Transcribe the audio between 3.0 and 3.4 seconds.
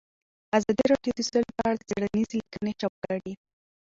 کړي.